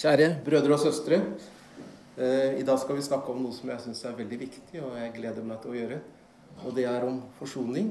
[0.00, 1.16] Kjære brødre og søstre.
[2.16, 4.94] Eh, I dag skal vi snakke om noe som jeg syns er veldig viktig, og
[4.96, 5.98] jeg gleder meg til å gjøre.
[6.64, 7.90] Og det er om forsoning.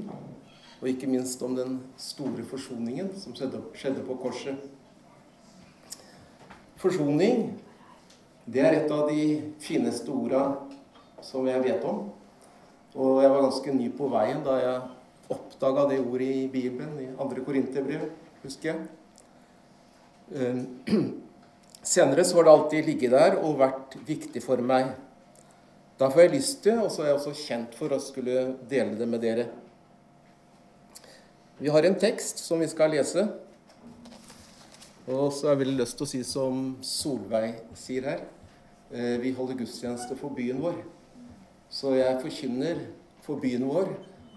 [0.80, 4.58] Og ikke minst om den store forsoningen som skjedde på korset.
[6.82, 7.52] Forsoning,
[8.50, 10.44] det er et av de fineste orda
[11.22, 12.08] som jeg vet om.
[12.98, 14.82] Og jeg var ganske ny på veien da jeg
[15.38, 17.46] oppdaga det ordet i Bibelen, i 2.
[17.46, 18.10] Korinterbrev,
[18.42, 18.80] husker jeg.
[21.90, 24.92] Senere så har det alltid ligget der og vært viktig for meg.
[25.98, 28.94] Da får jeg lyst til, og så er jeg også kjent for å skulle dele
[29.00, 29.48] det med dere.
[31.58, 33.26] Vi har en tekst som vi skal lese.
[35.10, 38.22] Og så har jeg veldig lyst til å si som Solveig sier her.
[38.94, 40.78] Eh, vi holder gudstjeneste for byen vår.
[41.74, 42.86] Så jeg forkynner
[43.26, 43.90] for byen vår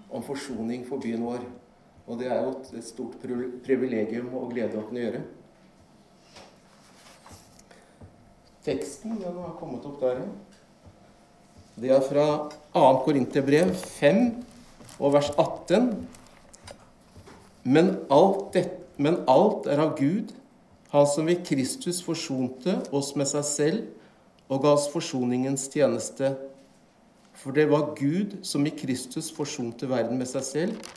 [0.09, 1.45] om forsoning for byen vår.
[2.09, 5.25] Og det er jo et stort privilegium og glede å kunne gjøre.
[8.63, 10.31] Teksten den har kommet opp der, ja.
[11.83, 12.27] Det er fra
[12.75, 12.83] 2.
[13.07, 14.21] Korinterbrev 5
[15.01, 15.89] og vers 18.
[17.65, 18.67] Men alt, det,
[18.99, 20.35] men alt er av Gud,
[20.93, 26.35] Han som ved Kristus forsonte oss med seg selv og ga oss forsoningens tjeneste.
[27.33, 30.91] For det var Gud som i Kristus forsonte verden med seg selv,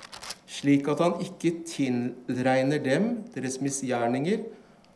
[0.52, 3.08] slik at han ikke tilregner dem
[3.38, 4.44] deres misgjerninger,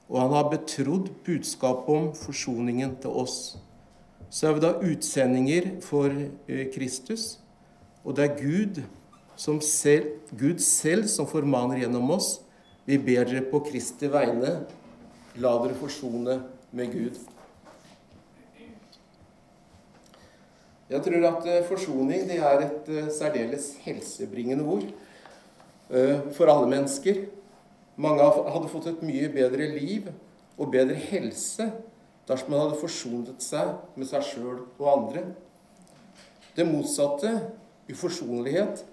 [0.10, 3.60] og han har betrodd budskapet om forsoningen til oss.
[4.30, 7.38] Så er vi da utsendinger for eh, Kristus,
[8.04, 8.82] og det er Gud,
[9.38, 12.40] selv, Gud selv som formaner gjennom oss.
[12.90, 14.64] Vi ber dere på Kristi vegne,
[15.38, 16.40] la dere forsone
[16.74, 17.20] med Gud.
[20.90, 24.90] Jeg tror at eh, forsoning det er et eh, særdeles helsebringende ord
[26.38, 27.24] for alle mennesker.
[28.00, 30.08] Mange hadde fått et mye bedre liv
[30.60, 31.68] og bedre helse
[32.30, 35.26] dersom man hadde forsonet seg med seg sjøl og andre.
[36.56, 37.34] Det motsatte,
[37.90, 38.86] uforsonlighet,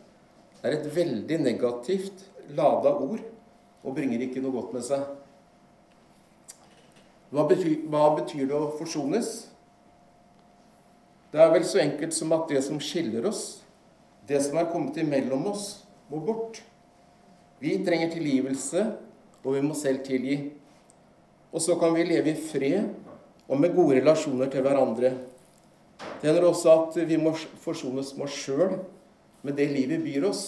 [0.65, 2.25] er et veldig negativt
[2.57, 3.23] lada ord
[3.87, 5.05] og bringer ikke noe godt med seg.
[7.31, 9.31] Hva betyr, hva betyr det å forsones?
[11.31, 13.61] Det er vel så enkelt som at det som skiller oss,
[14.27, 16.63] det som er kommet imellom oss, må bort.
[17.63, 18.85] Vi trenger tilgivelse,
[19.43, 20.37] og vi må selv tilgi.
[21.53, 22.91] Og så kan vi leve i fred
[23.47, 25.15] og med gode relasjoner til hverandre.
[26.21, 28.79] Det hender også at vi må forsones med oss sjøl,
[29.47, 30.45] med det livet byr oss.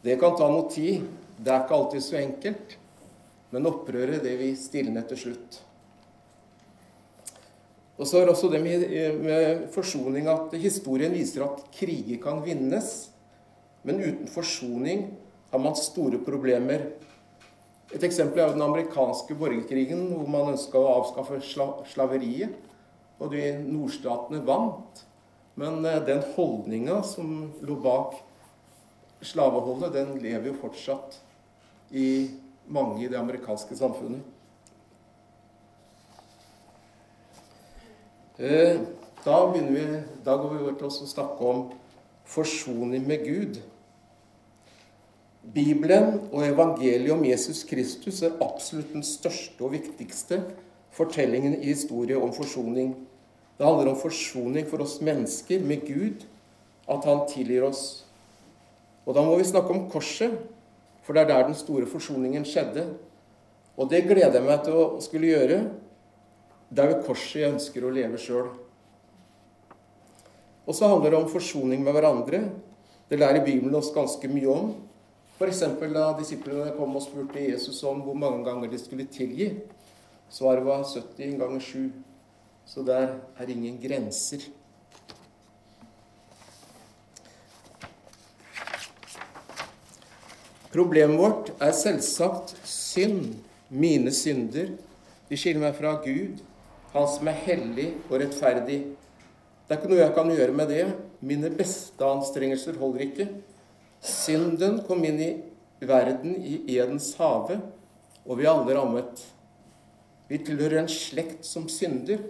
[0.00, 1.04] Det kan ta noe tid.
[1.40, 2.76] Det er ikke alltid så enkelt.
[3.50, 5.58] Men opprøret, det vil stilne til slutt.
[8.00, 8.86] Og så er også det med,
[9.20, 13.10] med forsoning at historien viser at kriger kan vinnes.
[13.84, 15.10] Men uten forsoning
[15.50, 16.90] har man store problemer.
[17.90, 21.40] Et eksempel er den amerikanske borgerkrigen, hvor man ønska å avskaffe
[21.90, 22.54] slaveriet.
[23.20, 25.02] Og de nordstatene vant.
[25.60, 28.14] Men eh, den holdninga som lå bak
[29.20, 31.18] slaveholdet, den lever jo fortsatt
[31.90, 32.30] i
[32.70, 34.22] mange i det amerikanske samfunnet.
[38.40, 38.80] Eh,
[39.24, 39.84] da, vi,
[40.24, 41.66] da går vi over til å snakke om
[42.30, 43.60] forsoning med Gud.
[45.40, 50.42] Bibelen og evangeliet om Jesus Kristus er absolutt den største og viktigste
[50.92, 52.92] fortellingen i historie om forsoning.
[53.56, 56.26] Det handler om forsoning for oss mennesker med Gud,
[56.88, 58.04] at Han tilgir oss.
[59.06, 60.36] Og da må vi snakke om korset,
[61.02, 62.86] for det er der den store forsoningen skjedde.
[63.76, 65.62] Og det gleder jeg meg til å skulle gjøre.
[66.68, 68.50] Det er ved korset jeg ønsker å leve sjøl.
[70.68, 72.44] Og så handler det om forsoning med hverandre.
[73.10, 74.74] Det lærer Bibelen oss ganske mye om.
[75.40, 75.60] F.eks.
[75.94, 79.46] da disiplene kom og spurte Jesus om hvor mange ganger de skulle tilgi.
[80.28, 81.86] Svaret var 70 ganger 7.
[82.68, 84.44] Så der er ingen grenser.
[90.74, 93.38] Problemet vårt er selvsagt synd.
[93.70, 94.74] Mine synder.
[95.30, 96.42] De skiller meg fra Gud,
[96.92, 98.80] Han som er hellig og rettferdig.
[99.64, 100.84] Det er ikke noe jeg kan gjøre med det.
[101.22, 103.28] Mine beste anstrengelser holder ikke.
[104.00, 105.30] Synden kom inn i
[105.84, 107.58] verden i Edens hage,
[108.24, 109.22] og vi er alle rammet.
[110.30, 112.22] Vi tilhører en slekt som synder,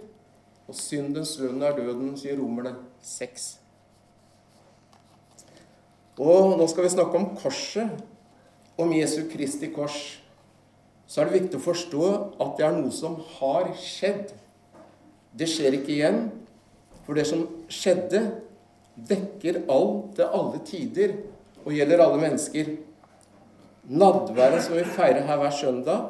[0.67, 2.73] og syndens lønn er døden, sier romerne
[3.03, 3.47] 6.
[6.21, 8.01] Og nå skal vi snakke om korset,
[8.79, 9.97] om Jesu Kristi kors.
[11.07, 12.05] Så er det viktig å forstå
[12.41, 14.31] at det er noe som har skjedd.
[15.35, 16.23] Det skjer ikke igjen,
[17.05, 18.25] for det som skjedde,
[18.95, 21.15] dekker alt til alle tider
[21.65, 22.73] og gjelder alle mennesker.
[23.91, 26.09] Nadværet som vi feirer her hver søndag,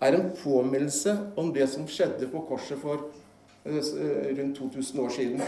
[0.00, 3.08] er en påminnelse om det som skjedde på korset for
[3.66, 5.42] eh, rundt 2000 år siden.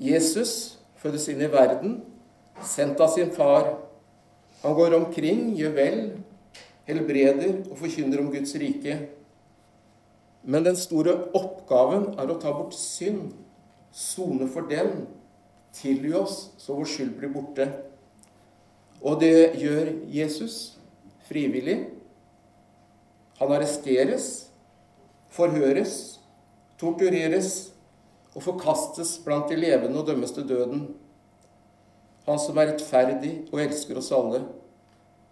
[0.00, 1.98] Jesus fødes inn i verden,
[2.64, 3.74] sendt av sin far.
[4.62, 6.00] Han går omkring, gjør vel,
[6.88, 8.96] helbreder og forkynner om Guds rike.
[10.42, 13.34] Men den store oppgaven er å ta bort synd,
[13.92, 15.04] sone for den,
[15.76, 17.68] tilgi oss så vår skyld blir borte.
[19.02, 20.78] Og det gjør Jesus
[21.28, 21.78] frivillig.
[23.38, 24.48] Han arresteres,
[25.30, 26.18] forhøres,
[26.80, 27.52] tortureres
[28.34, 30.88] og forkastes blant de levende og dømmes til døden.
[32.26, 34.42] Han som er rettferdig og elsker oss alle.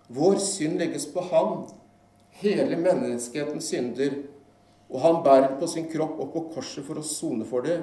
[0.09, 1.67] Vår synd legges på ham,
[2.39, 4.23] hele menneskehetens synder,
[4.87, 7.81] og han bærer på sin kropp og på korset for å sone for det,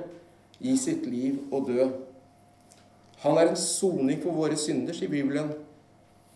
[0.63, 1.89] gi sitt liv og dø.
[3.23, 5.53] Han er en soning for våre synder, sier Bibelen.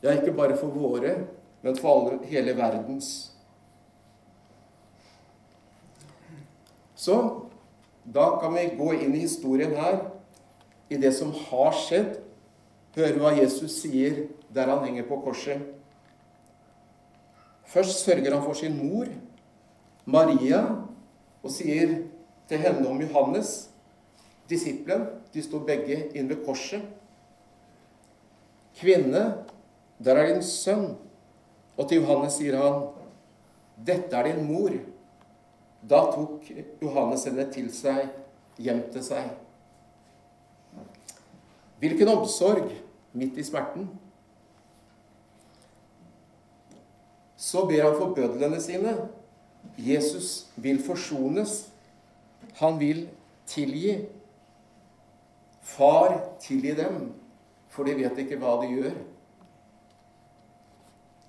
[0.04, 1.18] Ja, ikke bare for våre,
[1.64, 3.10] men for alle, hele verdens.
[6.96, 7.18] Så
[8.08, 10.00] da kan vi gå inn i historien her,
[10.88, 12.22] i det som har skjedd.
[12.96, 14.24] Høre hva Jesus sier
[14.56, 15.60] der han henger på korset.
[17.68, 19.12] Først sørger han for sin mor,
[20.08, 20.64] Maria,
[21.44, 21.98] og sier
[22.48, 23.68] til henne om Johannes,
[24.48, 26.84] disippelen De sto begge inne ved korset.
[28.78, 29.24] Kvinne,
[30.04, 30.96] der er din sønn.
[31.78, 32.88] Og til Johannes sier han,
[33.86, 34.74] dette er din mor.
[35.88, 36.48] Da tok
[36.82, 38.10] Johannes henne til seg,
[38.58, 39.30] gjemte seg.
[41.78, 42.72] Hvilken omsorg
[43.18, 43.86] midt i smerten.
[47.38, 48.96] Så ber han for bødlene sine.
[49.78, 51.68] Jesus vil forsones.
[52.58, 53.06] Han vil
[53.46, 54.00] tilgi.
[55.68, 57.12] Far, tilgi dem,
[57.70, 58.98] for de vet ikke hva de gjør.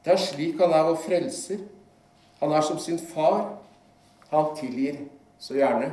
[0.05, 1.65] Det er slik han er vår frelser.
[2.39, 3.59] Han er som sin far.
[4.31, 5.03] Han tilgir
[5.43, 5.91] så gjerne.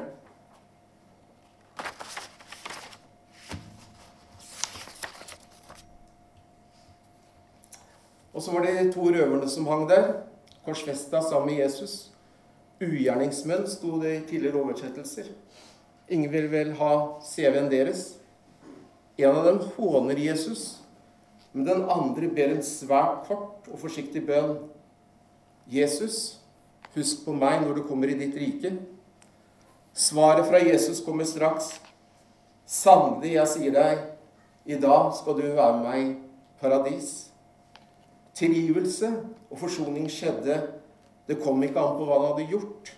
[8.36, 10.10] Og så var det de to røverne som hang der,
[10.66, 12.12] korsfesta sammen med Jesus.
[12.84, 15.30] Ugjerningsmenn sto det i tidligere oversettelser.
[16.12, 16.92] Ingen vil vel ha
[17.24, 18.18] CV-en deres.
[19.18, 20.82] En av dem håner Jesus,
[21.52, 24.58] men den andre ber en svært kort og forsiktig bønn.
[25.72, 26.42] Jesus,
[26.96, 28.74] husk på meg når du kommer i ditt rike.
[29.96, 31.78] Svaret fra Jesus kommer straks.
[32.68, 34.04] Sannelig, jeg sier deg,
[34.68, 36.12] i dag skal du være med meg i
[36.60, 37.12] paradis.
[38.36, 39.14] Tilgivelse
[39.48, 40.60] og forsoning skjedde.
[41.26, 42.92] Det kom ikke an på hva han hadde gjort.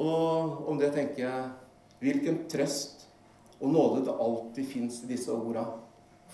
[0.00, 1.50] Og om det tenker jeg
[2.00, 3.03] hvilken trøst
[3.64, 5.64] og nåde det alltid fins i disse orda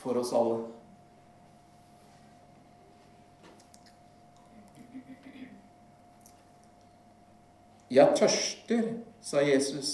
[0.01, 0.65] for oss alle.
[7.91, 8.85] Jeg tørster,
[9.23, 9.93] sa Jesus.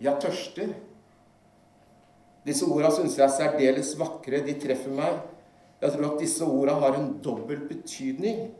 [0.00, 0.74] Jeg tørster.
[2.44, 4.42] Disse orda syns jeg er særdeles vakre.
[4.44, 5.22] De treffer meg.
[5.80, 8.50] Jeg tror at disse orda har en dobbel betydning.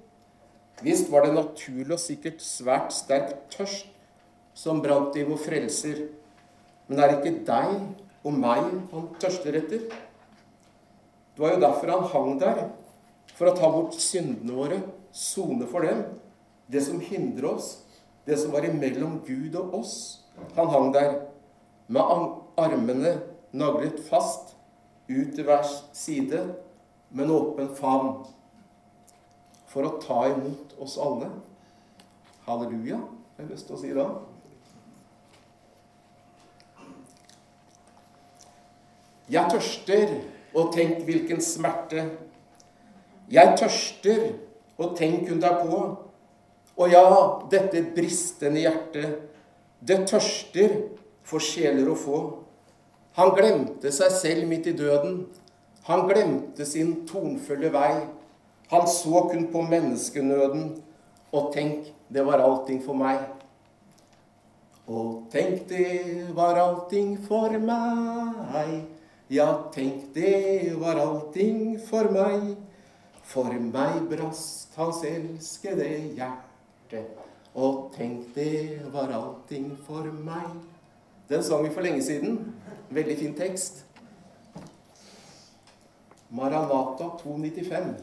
[0.81, 3.89] Visst var det naturlig og sikkert svært sterk tørst
[4.57, 6.07] som brant i vår frelser
[6.91, 9.85] men er det ikke deg og meg han tørster etter?
[11.37, 12.65] Det var jo derfor han hang der.
[13.39, 14.81] For å ta bort syndene våre,
[15.15, 16.03] sone for dem.
[16.67, 17.69] Det som hindrer oss,
[18.27, 19.95] det som var imellom Gud og oss.
[20.59, 21.15] Han hang der
[21.87, 22.03] med
[22.59, 23.15] armene
[23.55, 24.57] naglet fast
[25.07, 25.63] ut til hver
[25.97, 26.43] side,
[27.11, 28.13] med en åpen favn.
[29.71, 31.31] For å ta imot oss alle.
[32.51, 34.11] Halleluja, jeg har lyst til å si da.
[39.31, 40.15] Jeg tørster,
[40.55, 42.09] og tenk hvilken smerte.
[43.31, 44.33] Jeg tørster,
[44.79, 45.81] og tenk hun på.
[46.81, 47.05] Og ja,
[47.53, 49.21] dette bristende hjertet,
[49.81, 50.77] det tørster
[51.23, 52.21] for sjeler å få.
[53.19, 55.23] Han glemte seg selv midt i døden.
[55.87, 57.93] Han glemte sin tornfulle vei.
[58.71, 60.71] Han så kun på menneskenøden.
[61.31, 63.23] Og tenk, det var allting for meg.
[64.91, 68.81] Og tenk, det var allting for meg.
[69.33, 72.57] Ja, tenk, det var allting for meg.
[73.31, 77.05] For meg brast hans elskede hjerte.
[77.55, 80.51] Og tenk, det var allting for meg.
[81.31, 82.41] Den sang vi for lenge siden.
[82.91, 83.85] Veldig fin tekst.
[86.35, 87.95] Maranata 295.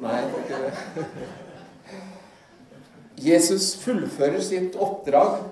[0.00, 0.56] Nei, det var ikke det.
[3.28, 5.42] Jesus fullfører sitt oppdrag.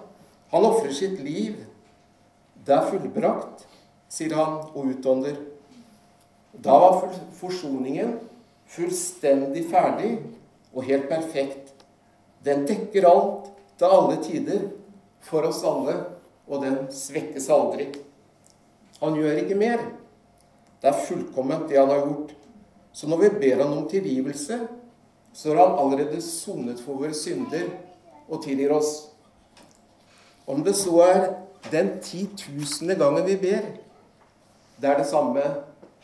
[0.53, 1.59] Han ofrer sitt liv.
[2.67, 3.67] Det er fullbrakt,
[4.11, 5.37] sier han og utånder.
[6.63, 7.05] Da var
[7.39, 8.17] forsoningen
[8.71, 10.17] fullstendig ferdig
[10.73, 11.73] og helt perfekt.
[12.45, 14.67] Den dekker alt til alle tider
[15.27, 15.99] for oss alle,
[16.47, 17.89] og den svekkes aldri.
[19.01, 19.83] Han gjør ikke mer.
[20.81, 22.35] Det er fullkomment, det han har gjort.
[22.97, 24.61] Så når vi ber han om tilgivelse,
[25.37, 27.69] så har han allerede sonet for våre synder
[28.25, 29.11] og tilgir oss.
[30.49, 31.25] Om det så er
[31.69, 33.67] den titusende gangen vi ber,
[34.81, 35.43] det er det samme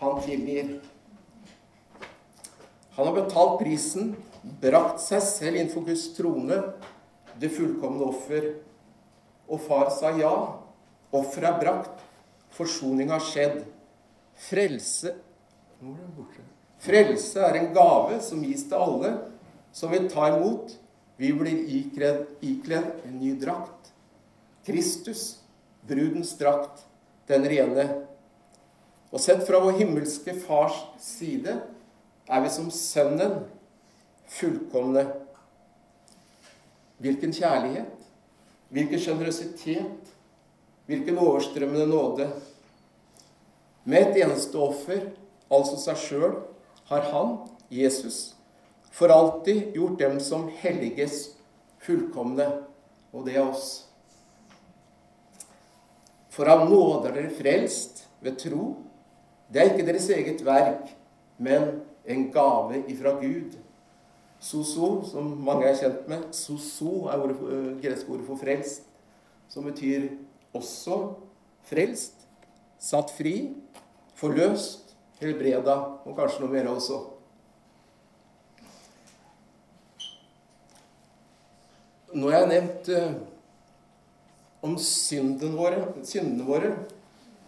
[0.03, 0.75] han tilgir.
[2.99, 4.12] Han har betalt prisen,
[4.61, 6.61] brakt seg selv innenfor Guds trone,
[7.41, 8.51] det fullkomne offer.
[9.49, 10.35] Og far sa ja.
[11.12, 12.05] Offeret er brakt.
[12.53, 13.62] Forsoning har skjedd.
[14.51, 15.17] Frelse
[16.83, 19.12] Frelse er en gave som gis til alle
[19.73, 20.75] som vil ta imot.
[21.17, 23.93] Vi blir ikledd, ikledd en ny drakt.
[24.67, 25.39] Kristus,
[25.87, 26.85] brudens drakt,
[27.31, 27.87] den rene.
[29.12, 31.59] Og sett fra vår himmelske Fars side
[32.27, 33.43] er vi som Sønnen
[34.33, 35.05] fullkomne.
[37.03, 38.07] Hvilken kjærlighet,
[38.73, 40.12] hvilken sjenerøsitet,
[40.87, 42.31] hvilken overstrømmende nåde.
[43.85, 45.11] Med et eneste offer,
[45.53, 46.37] altså seg sjøl,
[46.91, 47.37] har han,
[47.69, 48.35] Jesus,
[48.93, 51.31] for alltid gjort dem som helliges
[51.83, 52.47] fullkomne,
[53.12, 53.87] og det er oss.
[56.33, 58.77] For av nåde er dere frelst ved tro.
[59.53, 60.93] Det er ikke deres eget verk,
[61.37, 63.59] men en gave ifra Gud.
[64.43, 68.89] Soso, som mange er kjent med, soso er ordet, uh, greske ordet for frelst,
[69.53, 70.09] som betyr
[70.57, 70.99] også
[71.69, 72.25] frelst,
[72.83, 73.53] satt fri,
[74.19, 74.82] forløst,
[75.23, 77.00] helbreda, og kanskje noe mer også.
[82.12, 83.12] Nå har jeg nevnt uh,
[84.69, 86.73] om syndene våre, syndene våre.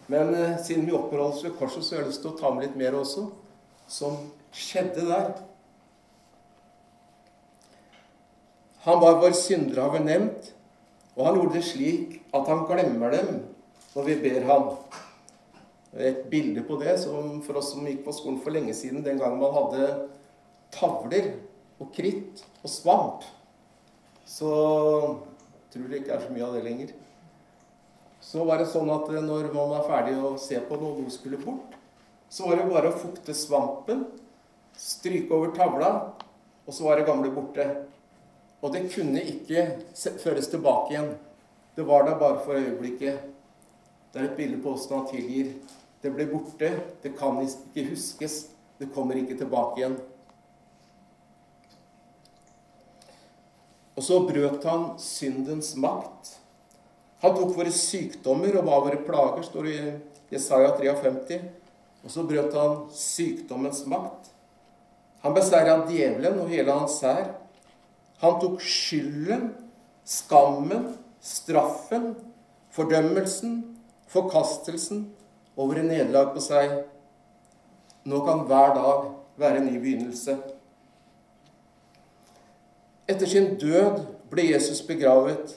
[0.09, 2.53] Men uh, siden vi oppholder oss ved korset, så har jeg lyst til å ta
[2.53, 3.27] med litt mer også,
[3.85, 4.17] som
[4.55, 5.35] skjedde der.
[8.85, 10.51] Han var vår syndere, har vi nevnt,
[11.15, 13.37] og han gjorde det slik at han glemmer dem
[13.95, 14.73] når vi ber ham
[15.95, 19.19] et bilde på det som for oss som gikk på skolen for lenge siden, den
[19.21, 19.87] gangen man hadde
[20.75, 21.31] tavler
[21.79, 23.23] og kritt og svamp.
[24.27, 24.49] Så
[25.71, 26.91] tror det ikke er så mye av det lenger.
[28.25, 31.39] Så var det sånn at når man var ferdig å se på noe, noe skulle
[31.39, 31.75] bort,
[32.27, 34.07] så var det bare å fukte svampen,
[34.75, 35.91] stryke over tavla,
[36.65, 37.67] og så var det gamle borte.
[38.65, 39.67] Og det kunne ikke
[40.23, 41.11] føres tilbake igjen.
[41.77, 43.21] Det var der bare for øyeblikket.
[44.11, 45.53] Det er et bilde på åssen han tilgir
[46.05, 46.69] det ble borte.
[47.01, 48.45] Det kan ikke huskes.
[48.77, 49.95] Det kommer ikke tilbake igjen.
[53.95, 56.35] Og så brøt han syndens makt.
[57.23, 59.93] Han tok våre sykdommer og var våre plager, står det i
[60.35, 61.39] Jesaja 53.
[62.03, 64.29] Og så brøt han sykdommens makt.
[65.23, 67.31] Han beseira djevelen og hele hans sær.
[68.21, 69.47] Han tok skylden,
[70.05, 70.91] skammen,
[71.23, 72.11] straffen,
[72.75, 73.61] fordømmelsen,
[74.11, 75.07] forkastelsen
[75.55, 76.73] over en nederlag på seg.
[78.05, 79.07] Nå kan hver dag
[79.39, 80.37] være en ny begynnelse.
[83.09, 85.55] Etter sin død ble Jesus begravet,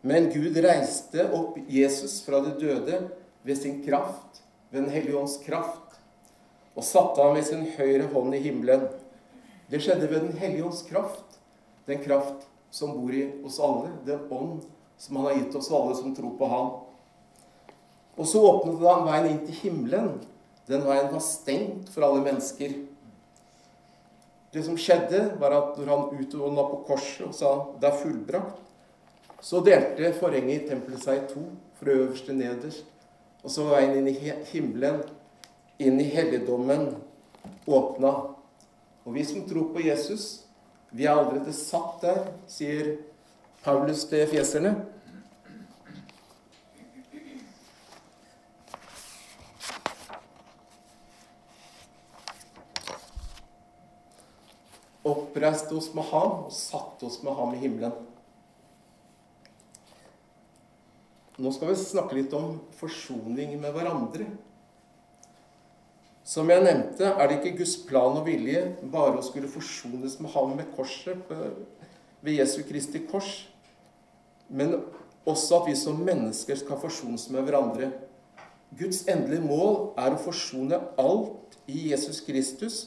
[0.00, 3.02] men Gud reiste opp Jesus fra de døde
[3.44, 5.98] ved sin kraft, ved Den hellige ånds kraft,
[6.74, 8.86] og satte ham ved sin høyre hånd i himmelen.
[9.70, 11.40] Det skjedde ved Den hellige ånds kraft,
[11.86, 14.62] den kraft som bor i oss alle, den ånd
[15.00, 16.70] som han har gitt oss alle som tror på ham.
[18.18, 20.14] Og så åpnet han veien inn til himmelen.
[20.70, 22.74] Den veien var stengt for alle mennesker.
[24.50, 27.50] Det som skjedde, var at når han utånda på korset og sa
[27.80, 28.58] 'det er fullbrakt',
[29.40, 31.42] så delte forhenget i tempelet seg i to,
[31.80, 32.84] fra øverst til nederst.
[33.42, 35.00] Og så var veien inn i himmelen,
[35.78, 36.96] inn i helligdommen,
[37.66, 38.12] åpna.
[39.04, 40.44] Og vi som tror på Jesus,
[40.92, 42.96] vi er allerede satt der, sier
[43.64, 44.74] Paulus til fjeserne.
[55.06, 57.94] Oppreiste oss med ham og satte oss med ham i himmelen.
[61.40, 64.26] Nå skal vi snakke litt om forsoning med hverandre.
[66.26, 68.60] Som jeg nevnte, er det ikke Guds plan og vilje
[68.92, 73.48] bare å skulle forsones med ham med korset ved Jesu Kristi kors,
[74.52, 74.76] men
[75.24, 77.88] også at vi som mennesker skal forsones med hverandre.
[78.76, 82.82] Guds endelige mål er å forsone alt i Jesus Kristus,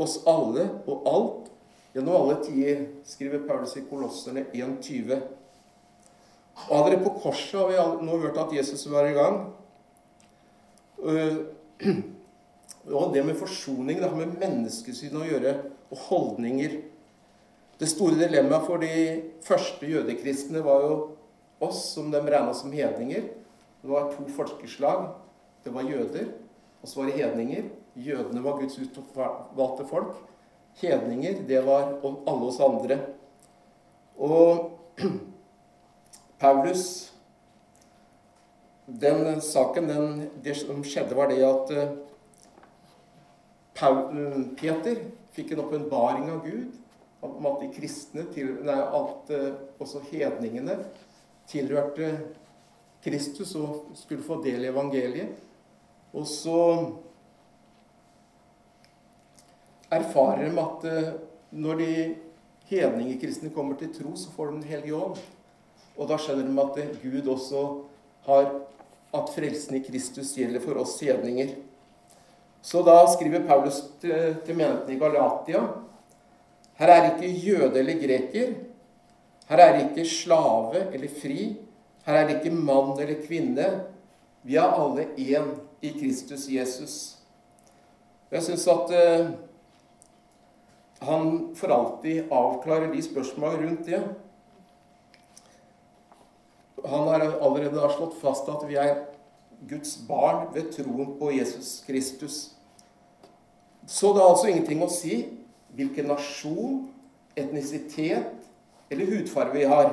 [0.00, 1.52] oss alle og alt
[1.94, 5.22] Gjennom alle tider, skriver Paulus i Kolosserne 1,20.
[6.68, 9.40] Og allerede på korset har vi nå hørt at Jesus var i gang.
[12.88, 15.54] Og det med forsoning, det har med menneskesyn å gjøre,
[15.88, 16.78] og holdninger.
[17.78, 18.94] Det store dilemmaet for de
[19.44, 20.96] første jødekristne var jo
[21.64, 23.28] oss, som de regna som hedninger.
[23.82, 25.12] Det var to folkeslag.
[25.64, 26.32] Det var jøder,
[26.82, 27.68] og så var det hedninger.
[27.98, 30.16] Jødene var Guds utvalgte folk.
[30.74, 32.98] Hedninger, det var alle oss andre.
[34.18, 34.70] Og
[36.38, 37.12] Paulus
[38.86, 41.90] Den saken, den, det som skjedde, var det at eh,
[43.84, 45.02] eh, Peter
[45.36, 46.78] fikk en åpenbaring av Gud
[47.20, 50.78] om at de kristne, til, nei, at uh, også hedningene
[51.50, 52.12] tilhørte
[53.02, 55.34] Kristus og skulle få del i evangeliet.
[56.14, 56.60] Og så
[59.90, 61.12] erfarer de at eh,
[61.50, 61.92] når de
[62.68, 65.20] hedningekristne kommer til tro, så får de Den hellige ånd.
[65.98, 67.64] Og da skjønner de at eh, Gud også
[68.28, 68.50] har
[69.16, 71.54] at frelsen i Kristus gjelder for oss hedninger.
[72.62, 75.62] Så da skriver Paulus til, til i Galatia
[76.78, 78.52] Her er ikke jøde eller greker.
[79.48, 81.56] Her er ikke slave eller fri.
[82.04, 83.66] Her er ikke mann eller kvinne.
[84.42, 87.16] Vi er alle én i Kristus Jesus.
[88.30, 89.30] Jeg syns at eh,
[90.98, 94.00] han for alltid avklarer de spørsmålene rundt det.
[96.88, 99.04] Han har allerede slått fast at vi er
[99.68, 102.38] Guds barn ved troen på Jesus Kristus.
[103.86, 105.22] Så det er altså ingenting å si
[105.78, 106.86] hvilken nasjon,
[107.38, 109.92] etnisitet eller hudfarge vi har.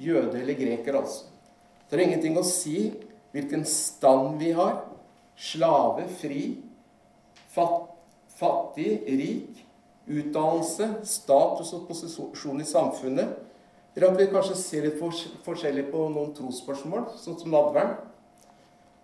[0.00, 1.28] Jøde eller greker, altså.
[1.88, 2.92] Det er ingenting å si
[3.32, 4.78] hvilken stand vi har.
[5.36, 6.44] Slave, fri,
[7.52, 9.60] fattig, rik,
[10.12, 13.32] utdannelse, status og posisjon i samfunnet.
[13.94, 15.00] Eller at vi kanskje ser litt
[15.44, 17.96] forskjellig på noen trosspørsmål, sånn som nadvern.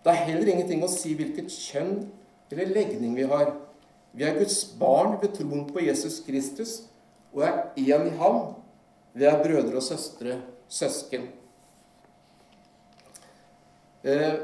[0.05, 2.07] Det er heller ingenting å si hvilket kjønn
[2.49, 3.53] eller legning vi har.
[4.16, 6.79] Vi er Guds barn ved troen på Jesus Kristus
[7.35, 8.55] og er én i ham.
[9.12, 11.29] Vi er brødre og søstre, søsken.
[14.05, 14.38] Eh,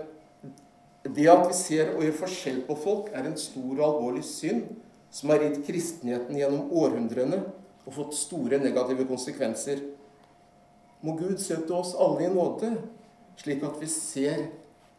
[1.05, 4.66] det at vi ser og gjør forskjell på folk, er en stor og alvorlig synd
[5.14, 7.38] som har gitt kristenheten gjennom århundrene
[7.85, 9.83] og fått store negative konsekvenser.
[11.05, 12.72] Må Gud se til oss alle i nåde,
[13.38, 14.48] slik at vi ser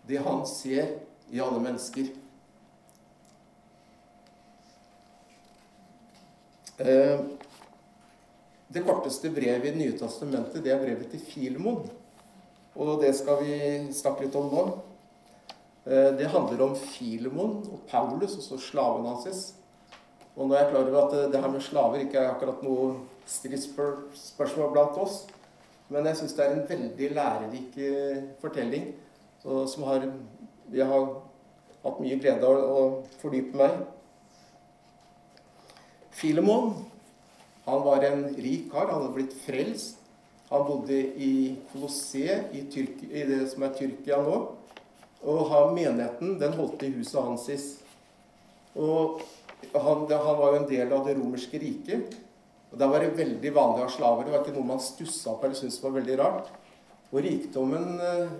[0.06, 1.00] det Han ser
[1.34, 2.12] i alle mennesker.
[6.78, 7.20] Eh,
[8.68, 11.90] det korteste brevet i Det nye testamentet det er brevet til Filemon.
[12.76, 13.60] Og det skal vi
[13.96, 14.66] snakke litt om nå.
[15.90, 19.56] Eh, det handler om Filemon og Paulus, og så slaven hans.
[20.36, 22.64] Og nå er jeg klar over at eh, det her med slaver ikke er akkurat
[22.66, 22.92] noe
[23.30, 25.22] stridsspørsmål blant oss.
[25.90, 28.94] Men jeg syns det er en veldig lærerik eh, fortelling
[29.46, 30.08] som har,
[30.74, 31.04] jeg har
[31.84, 32.86] hatt mye glede av å
[33.22, 33.76] fordype meg
[36.16, 36.72] Filemon
[37.66, 38.90] han var en rik kar.
[38.92, 40.02] Han hadde blitt frelst.
[40.52, 44.36] Han bodde i Kolossé, i, i, det som er Tyrkia nå.
[45.26, 47.66] Og menigheten den holdt i huset hans.
[48.78, 49.24] Og
[49.74, 52.16] han, han, var jo en del av det romerske riket.
[52.72, 54.26] Og Der var det veldig vanlig å ha slaver.
[54.26, 56.52] Det var ikke noe man stussa på eller syntes var veldig rart.
[57.12, 58.36] Og rikdommen eh,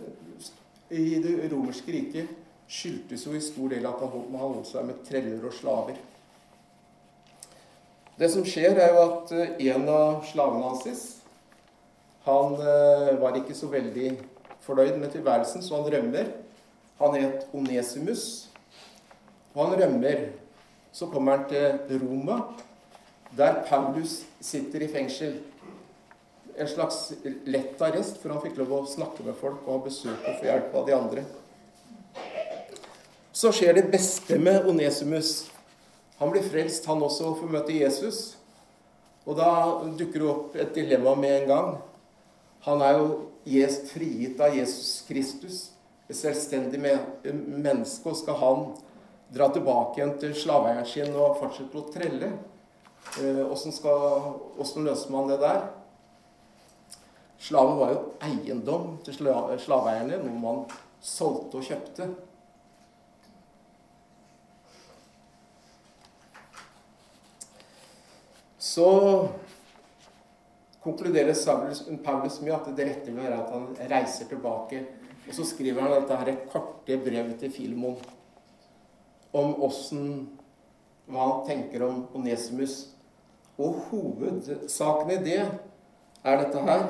[0.96, 2.34] i det romerske riket
[2.68, 6.00] skyldtes jo i stor del at han holdt seg med treller og slaver.
[8.16, 11.06] Det som skjer, er jo at eh, en av slavene hans
[12.26, 14.16] han eh, var ikke så veldig
[14.66, 16.32] fornøyd med tilværelsen, så han rømmer.
[16.98, 18.48] Han het Onesimus.
[19.54, 20.24] Og han rømmer
[20.96, 22.38] så kommer han til Roma,
[23.36, 25.34] der Paulus sitter i fengsel.
[26.56, 27.10] En slags
[27.44, 30.48] lett arrest, for han fikk lov å snakke med folk og ha besøk og få
[30.48, 31.26] hjelp av de andre.
[33.36, 35.50] Så skjer det beste med Onesimus.
[36.22, 38.22] Han blir frelst, han også, og får møte Jesus.
[39.28, 39.52] Og da
[40.00, 41.70] dukker det opp et dilemma med en gang.
[42.70, 43.12] Han er jo
[43.92, 45.60] frigitt av Jesus Kristus,
[46.08, 48.68] et selvstendig menneske, og skal han
[49.34, 52.32] dra tilbake igjen til slaveeieren sin og fortsette å trelle.
[53.50, 55.66] Åssen eh, løser man det der?
[57.46, 60.64] Slaven var jo eiendom til slaveeierne, noe man
[61.04, 62.08] solgte og kjøpte.
[68.66, 68.88] Så
[70.82, 71.38] konkluderer
[72.04, 74.82] Paulus med at det rette vil være at han reiser tilbake.
[75.26, 77.96] Og så skriver han dette her et korte brev til Filemon
[79.36, 80.08] om åssen
[81.06, 82.88] Hva han tenker om Onesimus.
[83.62, 86.88] Og hovedsaken i det er dette her.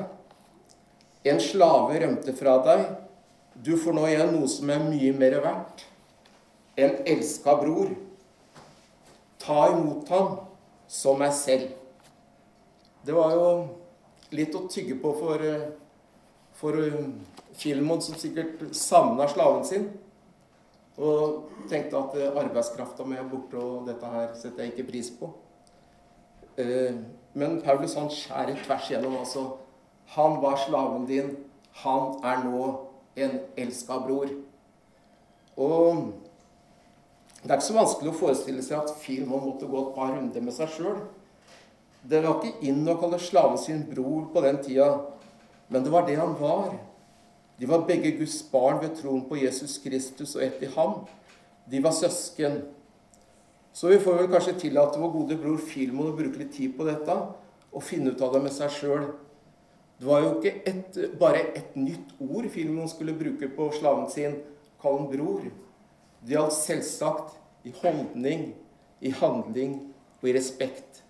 [1.26, 2.86] En slave rømte fra deg.
[3.60, 5.84] Du får nå igjen noe som er mye mer verdt.
[6.80, 7.92] En elska bror.
[9.42, 10.38] Ta imot ham
[10.88, 11.70] som meg selv.
[13.06, 13.50] Det var jo
[14.34, 15.44] litt å tygge på for,
[16.58, 16.80] for
[17.56, 19.86] Filmon, som sikkert savna slaven sin.
[20.96, 25.28] Og tenkte at arbeidskrafta mi er borte, og dette her setter jeg ikke pris på.
[26.56, 26.96] Eh,
[27.36, 29.16] men Paulus han skjærer tvers gjennom.
[29.20, 29.48] altså.
[30.16, 31.36] Han var slaven din.
[31.82, 32.62] Han er nå
[33.16, 34.30] en elska bror.
[35.56, 36.12] Og
[37.42, 40.42] det er ikke så vanskelig å forestille seg at Filmon måtte gå et par runder
[40.42, 40.96] med seg sjøl.
[42.06, 44.88] Det var ikke inn å kalle slaven sin bror på den tida,
[45.68, 46.72] men det var det han var.
[47.58, 51.06] De var begge Guds barn ved troen på Jesus Kristus og ett i ham.
[51.66, 52.60] De var søsken.
[53.72, 56.86] Så vi får vel kanskje tillate vår gode bror Filmon å bruke litt tid på
[56.88, 57.16] dette
[57.76, 59.08] og finne ut av det med seg sjøl.
[59.96, 64.38] Det var jo ikke et, bare et nytt ord Filmon skulle bruke på slaven sin,
[64.80, 65.44] kall ham bror.
[66.20, 67.36] Det gjaldt selvsagt
[67.68, 68.50] i holdning,
[69.00, 69.78] i handling
[70.20, 71.02] og i respekt.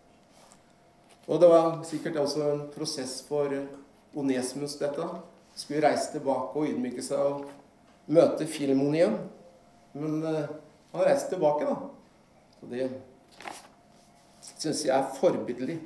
[1.27, 3.51] Og det var sikkert også en prosess for
[4.17, 5.07] Onesmus, dette.
[5.57, 7.47] Skulle reise tilbake og ydmyke seg og
[8.13, 9.17] møte Filmon igjen.
[9.97, 10.43] Men uh,
[10.93, 11.77] han reiste tilbake, da.
[12.59, 12.89] Så det
[14.57, 15.79] syns jeg er forbilledlig.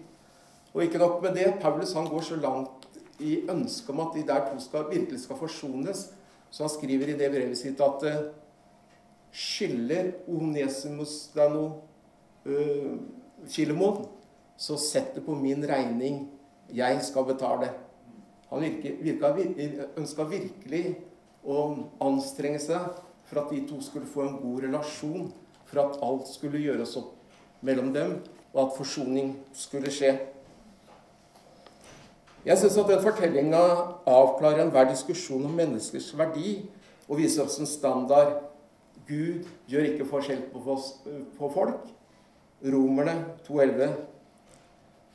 [0.75, 1.53] Og ikke nok med det.
[1.63, 2.87] Paulus han går så langt
[3.21, 6.07] i ønsket om at de der to skal, virkelig skal forsones,
[6.51, 8.31] så han skriver i det brevet sitt at uh,
[9.31, 11.75] skylder Onesimus deg noe,
[12.49, 12.97] uh,
[13.51, 14.03] Filemon,
[14.61, 16.27] så sett det på min regning.
[16.75, 17.71] Jeg skal betale.
[18.51, 20.97] Han virka, ønska virkelig
[21.47, 21.61] å
[22.03, 22.99] anstrenge seg
[23.31, 25.31] for at de to skulle få en god relasjon,
[25.71, 27.15] for at alt skulle gjøres opp
[27.63, 28.19] mellom dem,
[28.51, 30.17] og at forsoning skulle skje.
[32.45, 33.61] Jeg syns at den fortellinga
[34.09, 36.63] avklarer enhver diskusjon om menneskers verdi
[37.07, 38.39] og viser oss en standard.
[39.07, 41.91] Gud gjør ikke forskjell på, folk.
[42.65, 43.15] Romerne
[43.47, 43.93] 2,11.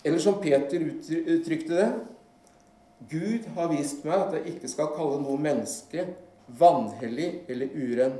[0.06, 1.90] Eller som Peter uttrykte det
[3.00, 6.08] Gud har vist meg at jeg ikke skal kalle noe menneske
[6.48, 8.18] vanhellig eller uren.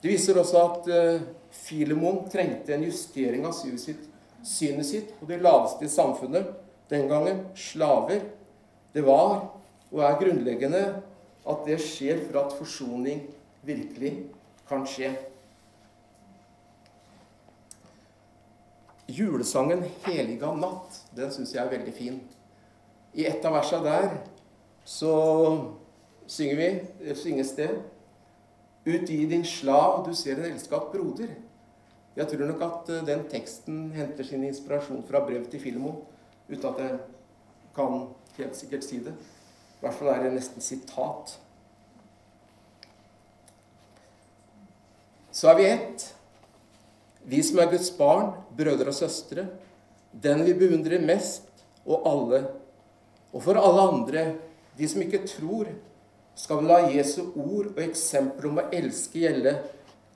[0.00, 4.06] Det viser også at uh, Filemon trengte en justering av synet sitt,
[4.46, 6.48] synet sitt på det laveste i samfunnet
[6.90, 8.24] den gangen, slaver.
[8.94, 9.50] Det var
[9.90, 10.82] og er grunnleggende
[11.50, 13.24] at det skjer for at forsoning
[13.66, 14.14] virkelig
[14.68, 15.12] kan skje.
[19.10, 22.20] Julesangen 'Heliga natt' den syns jeg er veldig fin.
[23.14, 24.12] I et av versene der
[24.86, 25.14] så
[26.30, 26.68] synger vi,
[27.04, 27.70] det synges det
[28.86, 31.34] Ut i din slav, du ser en elsket broder.
[32.16, 35.92] Jeg tror nok at eh, den teksten henter sin inspirasjon fra brev til Filmo,
[36.48, 36.96] uten at jeg
[37.76, 38.06] kan
[38.38, 39.12] helt sikkert si det.
[39.12, 41.36] I hvert fall er det nesten sitat.
[45.30, 46.08] Så er vi ett.
[47.30, 49.46] Vi som er Guds barn, brødre og søstre.
[50.10, 51.46] Den vi beundrer mest,
[51.84, 52.42] og alle
[53.30, 54.24] og for alle andre,
[54.78, 55.70] de som ikke tror,
[56.34, 59.54] skal vi la Jesu ord og eksempel om å elske gjelde,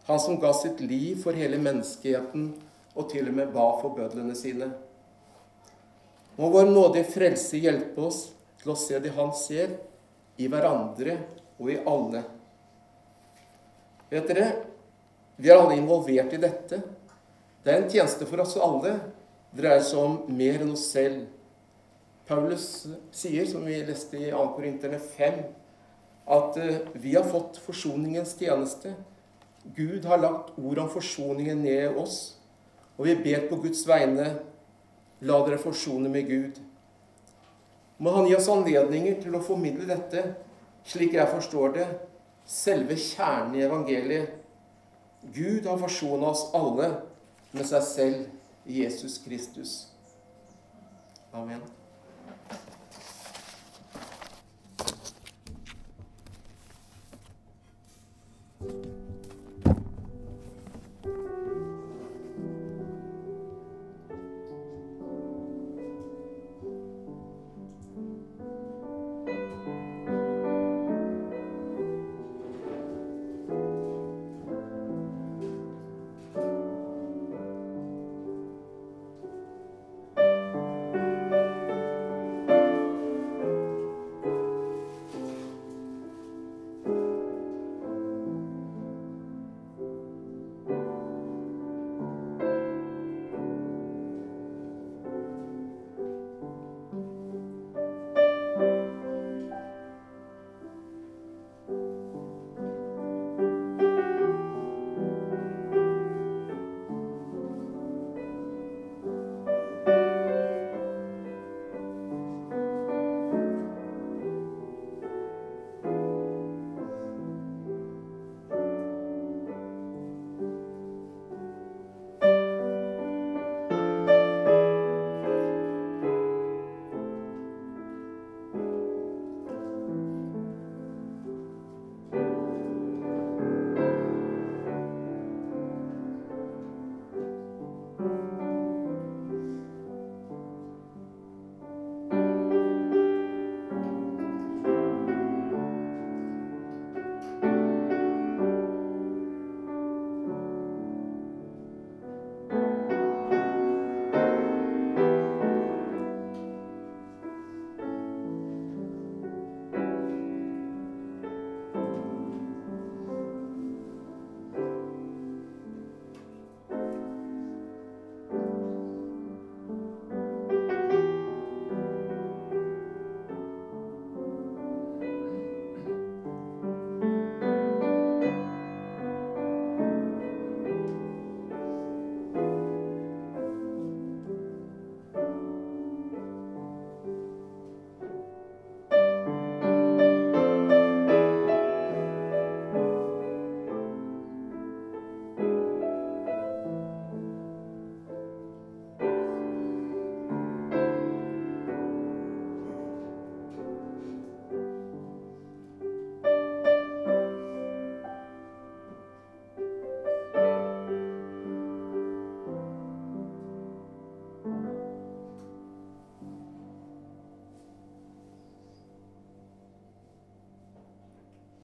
[0.06, 2.50] han som ga sitt liv for hele menneskeheten
[2.94, 4.68] og til og med ba for bødlene sine.
[6.36, 8.20] Må vår nådige frelse hjelpe oss
[8.60, 9.76] til å se det han ser,
[10.34, 11.12] i hverandre
[11.62, 12.24] og i alle.
[14.10, 14.48] Vet dere,
[15.38, 16.80] vi er alle involvert i dette.
[17.62, 18.96] Det er en tjeneste for oss alle.
[19.54, 21.28] Det dreier seg om mer enn oss selv.
[22.26, 24.44] Paulus sier, som vi leste i 2.
[24.56, 25.42] Korinterne 5,
[26.34, 28.94] at eh, vi har fått forsoningens tjeneste.
[29.76, 32.38] Gud har lagt ord om forsoningen ned i oss,
[32.96, 34.30] og vi ber på Guds vegne
[35.24, 36.62] la dere forsone med Gud.
[37.98, 40.24] Må Han gi oss anledninger til å formidle dette,
[40.84, 41.86] slik jeg forstår det,
[42.48, 44.34] selve kjernen i evangeliet.
[45.32, 46.90] Gud har forsona oss alle
[47.54, 49.78] med seg selv i Jesus Kristus.
[51.32, 51.62] Amen.